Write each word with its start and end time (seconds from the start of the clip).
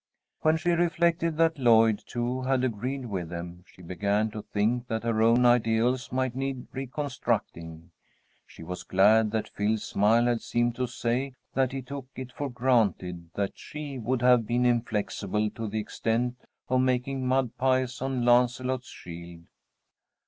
When 0.39 0.57
she 0.57 0.71
reflected 0.71 1.37
that 1.37 1.59
Lloyd, 1.59 1.99
too, 2.07 2.41
had 2.41 2.63
agreed 2.63 3.05
with 3.05 3.29
them, 3.29 3.63
she 3.71 3.83
began 3.83 4.31
to 4.31 4.41
think 4.41 4.87
that 4.87 5.03
her 5.03 5.21
own 5.21 5.45
ideals 5.45 6.11
might 6.11 6.35
need 6.35 6.65
reconstructing. 6.73 7.91
She 8.47 8.63
was 8.63 8.81
glad 8.81 9.29
that 9.29 9.49
Phil's 9.49 9.83
smile 9.83 10.25
had 10.25 10.41
seemed 10.41 10.73
to 10.77 10.87
say 10.87 11.35
that 11.53 11.71
he 11.71 11.83
took 11.83 12.07
it 12.15 12.31
for 12.31 12.49
granted 12.49 13.29
that 13.35 13.55
she 13.59 13.99
would 13.99 14.23
have 14.23 14.47
been 14.47 14.65
inflexible 14.65 15.51
to 15.51 15.67
the 15.67 15.77
extent 15.79 16.35
of 16.67 16.81
making 16.81 17.27
mud 17.27 17.55
pies 17.59 18.01
on 18.01 18.25
Lancelot's 18.25 18.89
shield. 18.89 19.43